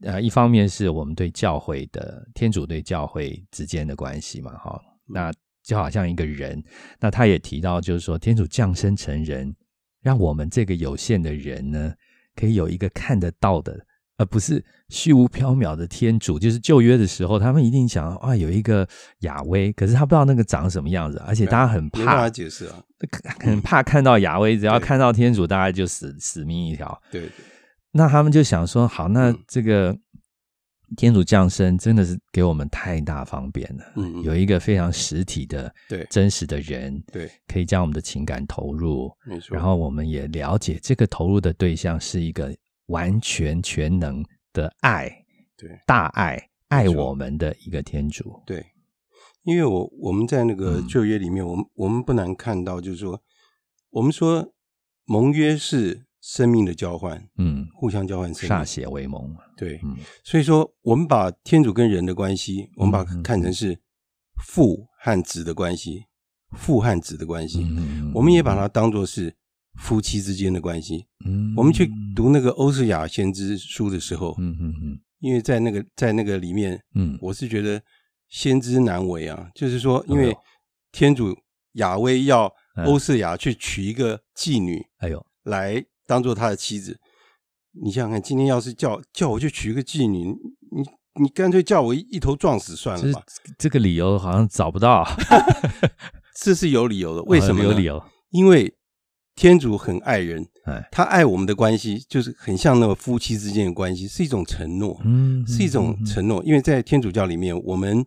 [0.01, 5.31] 呃，一方面是我们对教会的天主对教会之间的关系嘛，哈，那
[5.63, 6.61] 就好像一个人，
[6.99, 9.55] 那他也提到，就是说天主降生成人，
[10.01, 11.93] 让我们这个有限的人呢，
[12.35, 13.77] 可以有一个看得到的，
[14.17, 16.37] 而不是虚无缥缈的天主。
[16.39, 18.87] 就是旧约的时候，他们一定想啊，有一个
[19.19, 22.81] 亚威，可是他不知道那个长什么样子，而且大家很怕法，解释啊。
[23.41, 27.01] 很怕看到亚威，只要看到天主，大家就死死命一条。
[27.11, 27.29] 对对，
[27.91, 29.93] 那他们就想说，好，那嗯这个
[30.95, 34.23] 天主降生真的是给我们太大方便了，嗯嗯。
[34.23, 36.05] 有一个非常实体的、对。
[36.09, 39.55] 真实的人，对，可以将我们的情感投入，没错。
[39.55, 42.55] 然后我们也了解这个投入的对象是一个
[42.87, 45.09] 完全全能的爱，
[45.57, 45.69] 对。
[45.85, 48.65] 大爱爱我们的一个天主，对，
[49.43, 50.87] 因为我我们在那个嗯。
[50.87, 53.21] 旧约里面，我们我们不难看到，就是说，
[53.91, 54.53] 我们说
[55.05, 58.65] 盟约是生命的交换，嗯，互相交换生歃命。
[58.65, 59.97] 血为盟，对，嗯。
[60.23, 63.77] 所以说我们把天主跟人的关系，我们把它看成是
[64.45, 66.05] 父和子的关系，
[66.57, 69.35] 父和子的关系，嗯我们也把它当做是
[69.75, 71.05] 夫妻之间的关系。
[71.25, 71.53] 嗯。
[71.57, 74.99] 我们去读那个欧斯雅先知书的时候，嗯嗯嗯。
[75.19, 77.17] 因为在那个在那个里面，嗯。
[77.21, 77.81] 我是觉得
[78.29, 80.33] 先知难为啊，就是说，因为
[80.93, 81.37] 天主
[81.73, 86.99] 雅威要嗯欧瑟雅去娶一个妓女哎呦，来当做他的妻子，
[87.83, 90.83] 你想想看，今天要是叫叫我去娶一个妓女，你
[91.21, 93.23] 你干脆叫我一一头撞死算了吧？
[93.57, 95.05] 这个理由好像找不到，
[96.39, 97.83] 这是有理由的，为什么呢有理？
[97.83, 98.03] 由？
[98.31, 98.73] 因为
[99.35, 106.43] 天主很爱人，哎，他爱我们的关系就是很像那个夫妻之间的关系，是一种承诺，嗯，是一种承诺。
[106.43, 108.05] 因为在天主教里面，我们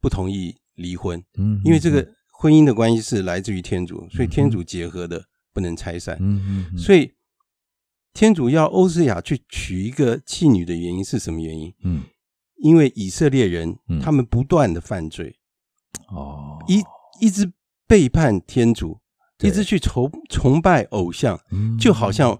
[0.00, 6.16] 不同意离婚，嗯，因为这个婚姻的关系是来自于天主，所以天主结合的不能拆散。
[6.20, 7.10] 嗯，嗯嗯，所以
[8.18, 11.72] 天主要欧斯雅去娶一个妓女的原因是什么原因？
[11.84, 12.02] 嗯。
[12.56, 14.00] 因为以色列人嗯。
[14.00, 15.38] 他们不断的犯罪，
[16.08, 16.82] 哦，一
[17.20, 17.48] 一直
[17.86, 18.98] 背叛天主，
[19.44, 21.78] 一直去崇崇拜偶像，嗯。
[21.78, 22.36] 就好像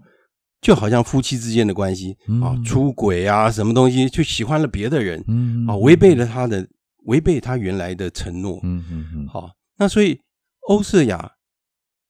[0.60, 6.68] 就好像夫妻之间的关系啊嗯，出轨啊，什么东西，就喜欢了别的人嗯啊，违背了他的
[7.04, 8.58] 违背他原来的承诺。
[8.64, 10.20] 嗯嗯嗯，好，那所以
[10.66, 11.34] 欧瑟雅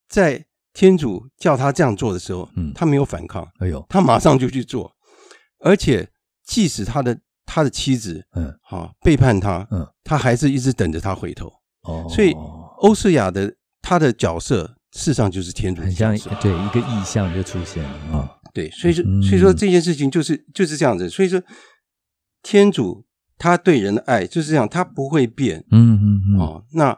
[0.08, 0.46] 在
[0.78, 2.70] 天主叫他这样做的时候，嗯。
[2.72, 4.92] 他没有反抗，哎呦，他马上就去做，
[5.58, 6.08] 而且
[6.46, 8.54] 即使他的他的妻子嗯。
[8.70, 11.52] 啊背叛他，嗯，他还是一直等着他回头。
[11.82, 12.32] 哦，所以
[12.78, 15.90] 欧瑟雅的他的角色，事实上就是天主的。
[16.40, 19.20] 对一个意象就出现了啊，对，所以说嗯。
[19.20, 21.10] 所以说这件事情就是就是这样子。
[21.10, 21.42] 所以说，
[22.40, 23.04] 天主
[23.36, 25.58] 他对人的爱就是这样，他不会变。
[25.72, 26.38] 嗯嗯嗯。
[26.38, 26.64] 哦。
[26.74, 26.96] 那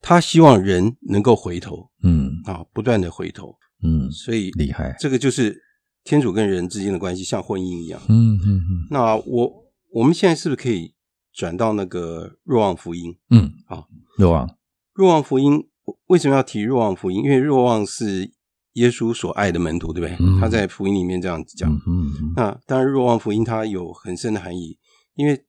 [0.00, 3.54] 他希望人能够回头嗯啊，不断的回头。
[3.82, 5.56] 嗯，所以厉害，这个就是
[6.02, 8.00] 天主跟人之间的关系，像婚姻一样。
[8.08, 9.52] 嗯嗯嗯那我
[9.92, 10.94] 我们现在是不是可以
[11.32, 13.16] 转到那个若望福音？
[13.30, 14.56] 嗯，好，若望，
[14.94, 15.68] 若望福音
[16.08, 17.22] 为什么要提若望福音？
[17.22, 18.32] 因为若望是
[18.72, 20.16] 耶稣所爱的门徒，对不对？
[20.18, 21.72] 嗯他在福音里面这样子讲。
[21.72, 24.76] 嗯嗯那当然，若望福音它有很深的含义，
[25.14, 25.44] 因为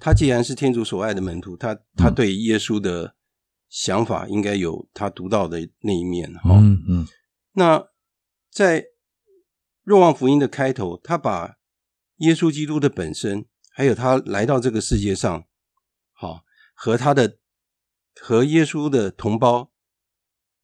[0.00, 3.14] 他既然是天主所爱的门徒，他他对耶稣的
[3.68, 6.58] 想法应该有他独到的那一面哈。
[6.58, 7.06] 嗯嗯
[7.52, 7.88] 那
[8.50, 8.84] 在
[9.82, 11.56] 若望福音的开头，他把
[12.16, 15.44] 耶稣基督的本身，还有他来到这个世界上，
[16.12, 16.42] 好
[16.74, 17.38] 和他的
[18.20, 19.70] 和耶稣的同胞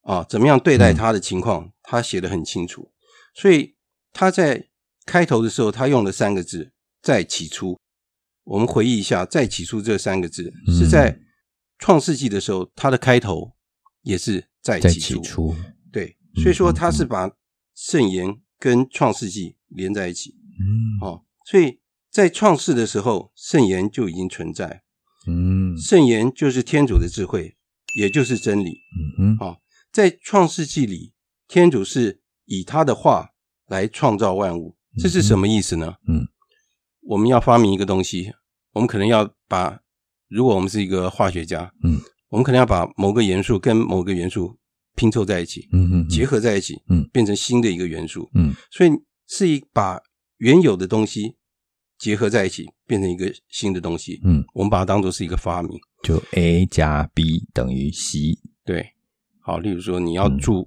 [0.02, 2.92] 啊，怎么样对待他的情况，他写的很清楚。
[3.34, 3.76] 所以
[4.12, 4.68] 他在
[5.06, 7.78] 开头的时候，他用了三个字“在起初”。
[8.44, 11.18] 我们回忆一下，“在起初”这三个字嗯是在
[11.78, 13.52] 创世纪的时候，它的开头
[14.02, 15.22] 也是在在起初。
[15.22, 15.54] 起初，
[15.92, 17.30] 对，嗯所以说它是把
[17.74, 20.34] 圣言跟创世纪连在一起。
[20.60, 21.06] 嗯。
[21.06, 24.82] 哦，所以在创世的时候，圣言就已经存在，
[25.26, 25.76] 嗯。
[25.76, 27.56] 圣言就是天主的智慧，
[27.96, 28.78] 也就是真理。
[29.18, 29.58] 嗯哦，
[29.92, 31.12] 在创世纪里，
[31.48, 33.30] 天主是以他的话
[33.66, 35.96] 来创造万物，这是什么意思呢？
[36.08, 36.26] 嗯，
[37.02, 38.32] 我们要发明一个东西，
[38.72, 39.80] 我们可能要把，
[40.34, 44.58] 如果我们是一个化学家，嗯，我们可能要把某个元素跟某个元素
[44.96, 48.52] 拼凑在一起，嗯嗯结合在一起，嗯，变成新的一个元素，嗯。
[48.72, 48.90] 所以
[49.28, 50.00] 是一把
[50.38, 51.36] 原有的东西
[51.98, 54.20] 结合在一起，变成一个新的东西。
[54.24, 55.70] 嗯，我们把它当做是一个发明。
[56.02, 58.84] 就 A 加 B 等于 C，对，
[59.40, 60.38] 好，例如说你要嗯。
[60.38, 60.66] 铸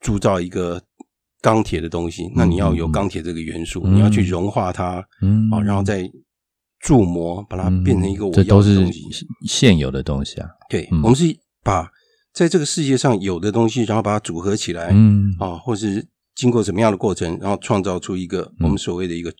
[0.00, 0.82] 铸造一个
[1.40, 5.48] 钢铁的东西，那你要有钢铁这个元素，嗯你要去融化它，嗯。
[5.52, 6.10] 啊，然后再
[6.80, 9.26] 铸模，把它变成一个我这都是要的东西。
[9.46, 11.24] 现有的东西啊，对，嗯我们是
[11.62, 11.90] 把
[12.32, 19.32] 在这个世界上有的东西，然后把它组合起来，嗯啊，或是经过什么样的过程，然后创造出一个嗯我们所谓的一个、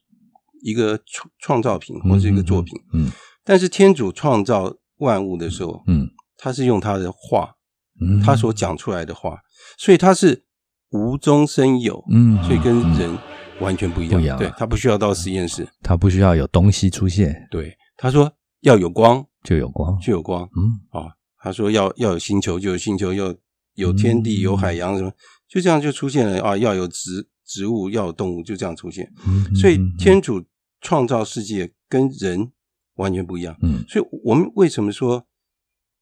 [0.62, 2.74] 一个创创造品或是一个作品。
[2.92, 3.10] 嗯
[3.42, 7.54] 但是天主创造万物的时候，嗯他是用他的话，
[8.00, 9.38] 嗯，他所讲出来的话，
[9.78, 10.44] 所以他是
[10.90, 13.18] 无中生有，嗯，所以跟嗯人
[13.60, 14.20] 完全不一样。
[14.20, 14.38] 不一样啊。
[14.38, 17.46] 对他不需要到实验室，它不需要有东西出现。
[17.50, 19.24] 对他说要有光。
[19.42, 20.42] 就有光，就有光。
[20.42, 21.00] 嗯。
[21.00, 23.34] 啊，他说要要有星球就有星球，要
[23.74, 25.10] 有天地嗯有海洋什么，
[25.48, 29.10] 就这样就出现了啊，要有植植物要有动物，就这样出现。
[29.26, 29.94] 嗯，所以嗯。
[29.98, 30.44] 天主
[30.82, 32.52] 创造世界跟人
[32.96, 33.56] 完全不一样。
[33.62, 33.82] 嗯。
[33.88, 35.26] 所以我们为什么说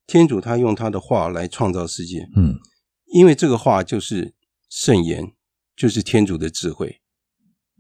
[0.07, 2.29] 天主他用他的话来创造世界？
[2.35, 2.59] 嗯。
[3.15, 4.35] 因为这个话就是
[4.69, 5.33] 圣言，
[5.77, 7.01] 就是天主的智慧。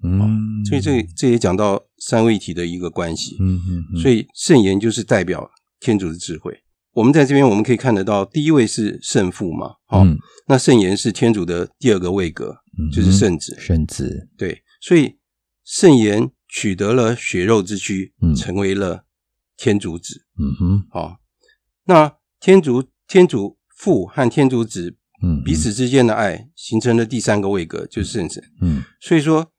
[0.03, 3.37] 嗯，所以这这也讲到三位一体的一个关系。
[3.41, 3.61] 嗯
[3.95, 6.57] 嗯，所以圣言就是代表天主的智慧。
[6.93, 13.57] 我们在这边我们可以看得到，第一位是圣父嘛，好、嗯那圣言是天主的第二个位格，嗯就是圣子。
[13.61, 15.17] 圣子，对，所以
[15.65, 19.05] 圣言取得了血肉之躯，嗯成为了
[19.57, 20.23] 天主子。
[20.39, 21.19] 嗯哼，好、
[21.85, 28.43] 那天主天主父和天主子嗯，彼此之间的爱，形成了第三个位格，就是圣神。
[28.61, 29.53] 嗯，所以说，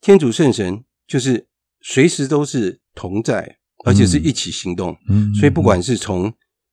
[0.00, 1.48] 天主圣神就是
[1.80, 4.96] 随时都是同在，而且是一起行动。
[5.08, 6.32] 嗯，所以不管是从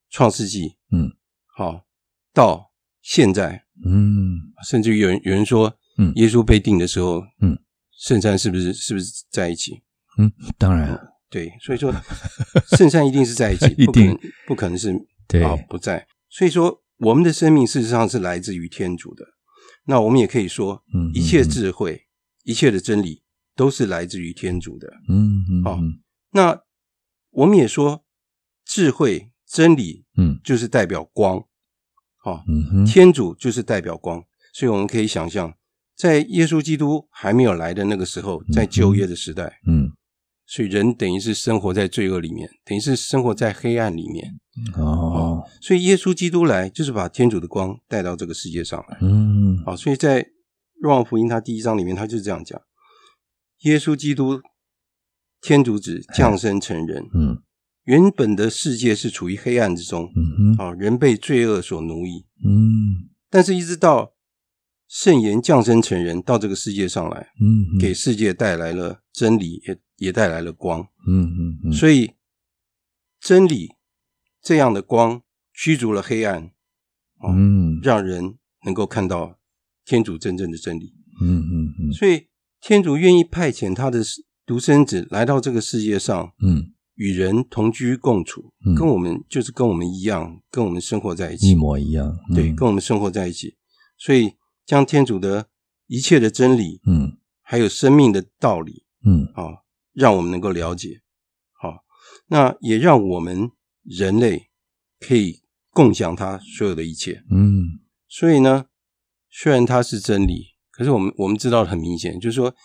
[0.09, 1.11] 创世纪，嗯，
[1.55, 1.85] 好
[2.33, 7.57] 到现在，嗯甚至于有人有人说，嗯耶稣被定的时候，嗯，
[7.97, 9.81] 圣山是不是是不是在一起？
[10.17, 11.93] 嗯，当然，对，所以说
[12.77, 14.93] 圣山一定是在一起， 一定不可能是
[15.27, 16.07] 对啊不在。
[16.29, 19.25] 所以说，我们的生命事实上是来自于天主的。
[19.85, 22.01] 那我们也可以说，嗯一切嗯智慧、
[22.43, 23.23] 一切的真理
[23.55, 24.87] 都是来自于天主的。
[25.09, 25.99] 嗯嗯，好嗯
[26.31, 26.61] 那
[27.31, 28.05] 我们也说，
[28.65, 31.39] 智慧、真理嗯就是代表光，
[32.17, 35.53] 好、嗯哼，天主就是代表光，所以我们可以想象，
[35.95, 39.91] 在耶稣基督还没有来的那个时候，在旧约的时代，嗯
[40.45, 44.39] 所以人等于是生活在罪恶里面，等于是生活在黑暗里面。
[44.75, 48.97] 哦，所以耶稣基督来就是把天主的光带到这个世界上来。
[49.01, 50.23] 嗯好，所以在
[50.83, 52.61] 若望福音他第一章里面，他就是这样讲：
[53.61, 54.41] 耶稣基督
[55.39, 57.41] 天主子降生成人，嗯。
[57.85, 62.25] 原本的世界是处于黑暗之中，嗯哼，啊，人被罪恶所奴役。
[62.43, 63.09] 嗯。
[63.29, 64.13] 但是，一直到
[64.89, 70.81] 圣言降生成人到这个世界上来，嗯，给世界带来了真理，也也带来了光。
[71.07, 72.11] 嗯嗯嗯，所以，
[73.21, 73.69] 真理
[74.41, 75.21] 这样的光
[75.53, 76.51] 驱逐了黑暗，
[77.19, 77.79] 啊嗯。
[77.81, 79.39] 让人能够看到
[79.85, 80.93] 天主真正的真理。
[81.21, 82.27] 嗯嗯嗯所以，
[82.61, 84.01] 天主愿意派遣他的
[84.45, 91.55] 独生子来到这个世界上，嗯，与人同居共处，嗯跟我们就是跟我们一样，跟我们生活在一起一。
[91.55, 93.55] 模一样，对，嗯跟我们生活在一起，
[93.97, 94.33] 所以
[94.65, 95.47] 将天主的
[95.87, 101.01] 一切的真理，嗯还有生命的道理嗯啊，让我们能够了解。
[101.61, 101.83] 好，
[102.27, 103.51] 那也让我们
[103.83, 104.49] 人类
[104.99, 107.23] 可以共享他所有的一切。
[107.29, 108.65] 嗯所以呢，
[109.35, 112.55] 虽然它是真理，可是我们我们知道很明显，就是说，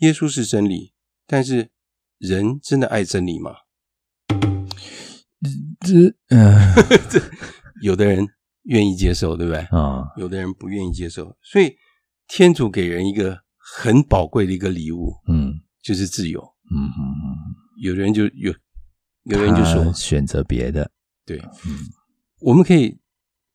[0.00, 0.92] 耶稣是真理，
[1.26, 1.70] 但是
[2.18, 3.54] 人真的爱真理吗？
[5.80, 6.74] 这呃
[7.80, 8.28] 有的人
[8.64, 9.60] 愿意接受，对不对？
[9.70, 11.74] 啊有的人不愿意接受，所以
[12.28, 16.40] 天主给人一个很宝贵的一个礼物，嗯就是自由。
[16.70, 18.56] 嗯嗯嗯有的人就有，有
[19.24, 20.90] 嗯，的人就说他，选择别的，
[21.24, 21.78] 对，嗯
[22.40, 23.00] 我们可以，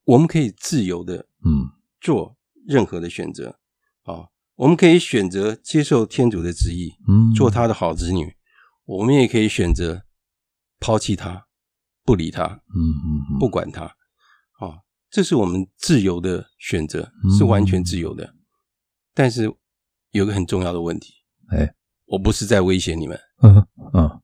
[0.05, 1.69] 我们可以自由的嗯
[1.99, 3.59] 做任何的选择
[4.03, 8.25] 啊，我们可以选择接受天主的旨意，嗯，做他的好子女；
[8.85, 10.03] 我们也可以选择
[10.79, 11.47] 抛弃他，
[12.03, 13.83] 不理他，嗯嗯嗯不管他。
[13.85, 18.35] 啊，这是我们自由的选择，嗯是完全自由的。
[19.13, 19.53] 但是
[20.11, 21.13] 有个很重要的问题，
[21.51, 21.73] 哎
[22.05, 24.21] 我不是在威胁你们，嗯嗯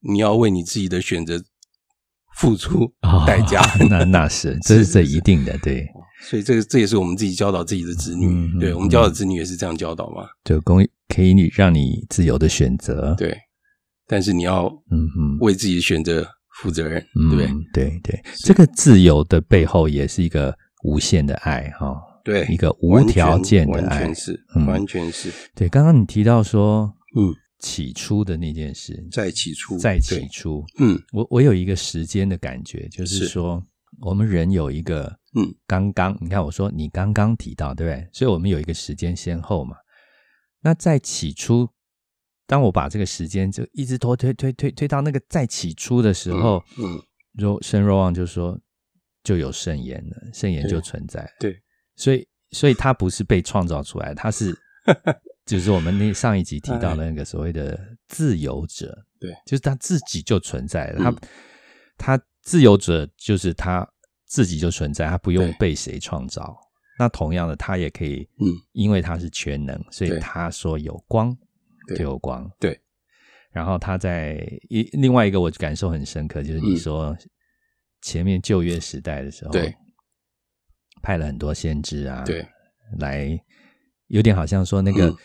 [0.00, 1.42] 你要为你自己的选择
[2.36, 3.60] 付出啊代价。
[3.88, 5.86] 那那是 这是这一定的，对，
[6.20, 13.36] 所以这个这也是我们自己教导自己的子女，对我们教导子女也是这样教导嘛，就公可以你让你自由的选择，对。
[14.06, 15.38] 但是你要嗯嗯。
[15.40, 16.26] 为自己的选择
[16.60, 17.90] 负责任，嗯，对不对？
[17.90, 24.14] 对对，这个自由的背后也是一个无限的爱哈、对，一个无条件的完爱全。
[24.14, 33.62] 是，嗯完全是，对，刚刚你提到说嗯，起初的那件事，在起初，在起，初，嗯我我有一个时间的感觉，就是是说
[34.00, 38.08] 我们人有一个嗯刚刚，你看我说你刚刚提到对不对？
[38.12, 39.76] 所以我们有一个时间先后嘛。
[40.62, 41.68] 那在起初，
[42.46, 47.00] 当我把这个时间就一直拖推推推推到那个在起初的时候，嗯，
[47.32, 48.58] 若圣若望就说
[49.22, 51.26] 就有圣言了，圣言就存在。
[51.38, 51.62] 对，
[51.96, 54.54] 所以所以它不是被创造出来，它是
[55.46, 57.78] 就是我们那上一集提到的那个所谓的
[58.08, 61.16] 自由者，对，就是他自己就存在了，嗯
[61.96, 63.88] 他他自由者就是他
[64.30, 66.56] 自己就存在，他不用被谁创造。
[66.96, 70.20] 那同样的，他也可以，嗯，因为他是全能，所以对。
[70.20, 71.36] 他说有光
[71.96, 72.80] 就有光，对。
[73.50, 74.36] 然后他在
[74.68, 76.76] 一另外一个我感受很深刻，就是你嗯。
[76.76, 77.18] 说
[78.02, 79.74] 前面旧约时代的时候，对，
[81.02, 82.46] 派了很多先知啊，对，
[82.98, 83.36] 来
[84.06, 85.16] 有点好像说那个、嗯。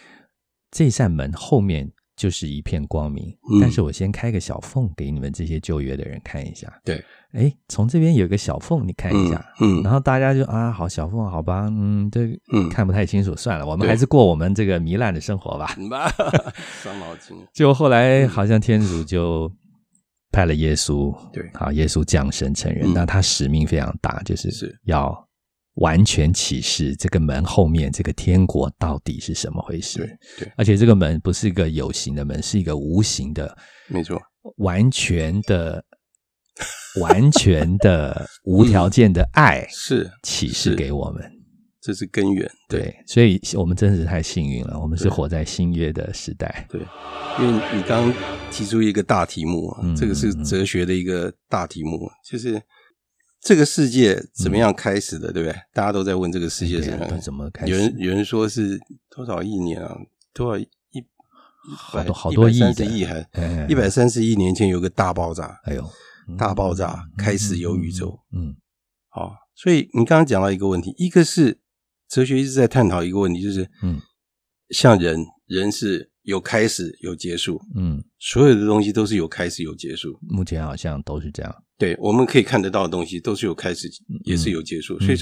[0.71, 3.59] 这扇门后面就是一片光明，嗯。
[3.61, 7.03] 但是我先开个小缝给你们这些旧约的人看一下，对，
[7.33, 9.83] 哎，从这边有个小缝，你看一下，嗯嗯。
[9.83, 12.69] 然后大家就啊，好小缝，好吧，嗯，这嗯。
[12.69, 15.75] 看不太清楚，算了，我们还是过我们这个糜烂的生活吧。
[15.77, 16.09] 嗯吧，
[16.83, 19.51] 伤脑筋，就后来好像天主就
[20.31, 21.49] 派了耶稣，对。
[21.53, 22.93] 好，耶稣降生成人，嗯。
[22.93, 24.77] 那他使命非常大，就是是。
[24.85, 25.24] 要
[25.75, 29.99] 完全启示这个门后面这个天国到底是什么回事。
[29.99, 33.57] 对对，而且这个门不是一个有形的门，是一个无形的，
[33.87, 34.21] 没错，
[34.57, 35.83] 完全的、
[37.01, 41.31] 完全的、无条件的爱 是启示给我们。
[41.81, 42.49] 这是根源。
[42.67, 46.65] 对，所以我们真是太幸运了，我们是活在新约的时代。
[46.67, 46.81] 对，
[47.39, 48.13] 因为你刚刚
[48.49, 52.59] 提出一个大题目啊，嗯这个是哲学的一个大题目，就是
[53.45, 55.55] 这个世界怎么样开始的，对不对？
[55.71, 57.71] 大家都在问这个世界怎么样怎么开始？
[57.71, 58.79] 有人有人说是
[59.15, 59.95] 多少亿年啊？
[60.33, 60.67] 多少亿
[61.77, 65.87] 好多好多亿的三十亿还哎一百三十亿年前有个大爆炸，哎呦，
[66.27, 66.35] 嗯。
[66.35, 68.19] 大爆炸开始有宇宙。
[68.33, 68.55] 嗯。
[69.09, 71.59] 好，所以你刚刚讲到一个问题，一个是
[72.09, 74.01] 哲学一直在探讨一个问题，就是嗯。
[74.69, 80.17] 像人，人是有开始有结束，嗯，所有的东西都是有开始有结束。
[80.27, 81.55] 目前好像都是这样。
[81.77, 83.89] 对，我们可以看得到的东西都是有开始，
[84.23, 85.17] 也是有结束，所以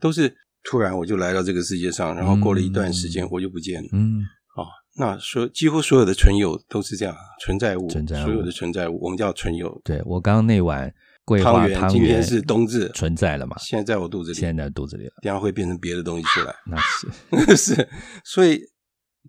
[0.00, 0.32] 都是
[0.62, 3.88] 突然我就来到这个世界上，然后过了一段时间我就不见了。
[3.92, 4.20] 嗯
[4.56, 4.64] 啊，
[4.96, 9.80] 那所几乎所有的存有都是这样，存在物，存在物所有的存在物，我们叫存有。
[9.84, 10.92] 对我刚刚那碗
[11.24, 13.56] 桂花汤圆汤今天是冬至，存在了嘛？
[13.58, 16.54] 现在在我肚子里，现在在肚子里了，等下会变成别的东西出来。
[16.70, 17.88] 那是 是，
[18.24, 18.60] 所以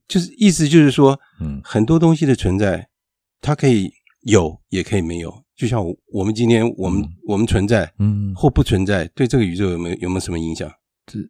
[0.07, 2.87] 就是意思就是说，嗯很多东西的存在，
[3.41, 5.43] 它可以有，也可以没有。
[5.57, 10.71] 就像我我们今天我们、嗯我们存在嗯，或不存在，对这个宇宙有没有有没有什么影响？
[11.07, 11.29] 只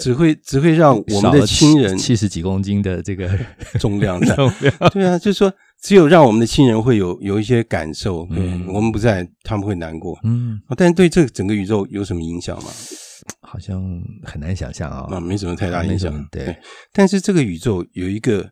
[0.00, 3.28] 只会只会让我们的亲人七十几公斤的这个
[3.80, 4.34] 重量的。
[4.36, 10.18] 重量，对啊，就是说，只有让我们的亲人会有有一些感受，对、嗯我们不在，他们会难过。
[10.24, 12.70] 嗯，但是对这个整个宇宙有什么影响吗？
[13.40, 13.80] 好像
[14.24, 16.26] 很难想象啊，啊，没什么太大影响。
[16.30, 16.56] 对，
[16.92, 18.50] 但是这个宇宙有一个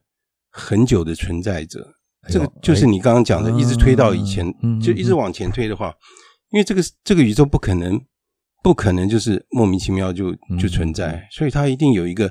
[0.50, 1.90] 很久的存在者，哎呦
[2.28, 5.94] 这个就是你刚刚讲的，哎一直推到以前，嗯就一直往前推的话，
[6.50, 8.00] 因为这个这个宇宙不可能
[8.62, 12.30] 不可能就是莫名其妙就嗯就存在，所以它一定有一个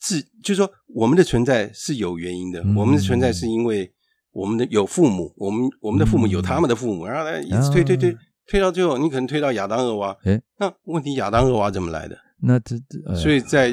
[0.00, 3.90] 自，就是说我们的存在是有原因的，嗯我们的存在是因为
[4.32, 8.18] 我们的有父母，我们我们的父母有他们的父母，然后呢一直推推推啊。
[8.46, 12.18] 推到最后，你可能推到亚当俄娃，哎那问题亚当俄娃怎么来的？
[12.42, 13.70] 那这这呃所以在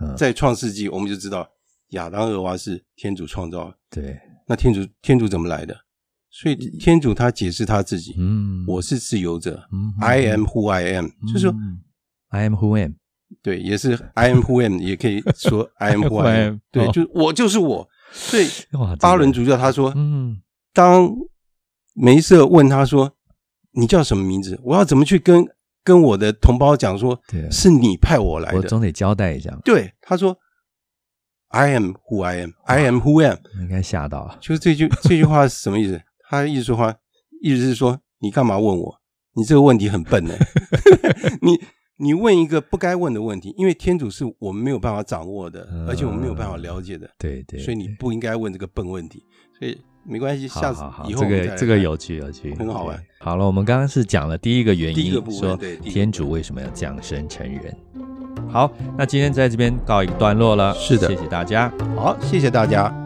[0.00, 0.14] 嗯。
[0.16, 1.48] 在创世纪，我们就知道
[1.90, 3.72] 亚当、俄娃是天主创造。
[3.90, 5.76] 对，那天主天主怎么来的？
[6.30, 11.78] 所以天主他解释他自己，嗯，我是自由者嗯，I am who I am，就是说，嗯
[12.30, 12.94] I am who am，
[13.40, 16.92] 对，也是 I am who am，也可以说 I am who I am，对，哦。
[16.92, 17.88] 就是我就是我。
[18.12, 18.48] 所以
[18.98, 20.40] 巴伦主教他说，嗯。
[20.72, 21.08] 当
[21.94, 23.12] 梅瑟问他说
[23.78, 24.58] ：“你叫什么名字？
[24.64, 25.46] 我要怎么去跟
[25.84, 27.48] 跟我的同胞讲说，对。
[27.48, 30.36] 是你派我来的我总得交代一下，？”对，他说
[31.54, 36.00] ：“I am who I am，I am who am。”应该吓到了，就是这句 这句话是什么意思？
[36.28, 36.94] 他的意思说话，
[37.42, 39.00] 意思是说你干嘛问我？
[39.36, 40.34] 你这个问题很笨呢、
[41.42, 41.58] 你
[41.96, 49.24] 你问一个不该问的问题，因为天主是我们没有办法掌握的，嗯而且我们没有办法了解的，对对，所以你不应该问这个笨问题。
[49.58, 53.00] 所以没关系，下次以后这个这个有趣有趣，很好玩。
[53.20, 57.76] 好了，我们刚刚是讲了第一个原因，第一个部分说天主为什么要降生成人。
[58.50, 61.70] 好，那今天在这边告一个段落了，是的谢谢大家。
[61.96, 63.03] 好，谢谢大家。